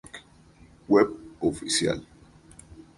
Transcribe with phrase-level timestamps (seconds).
[0.89, 1.09] Web
[1.45, 2.01] Oficial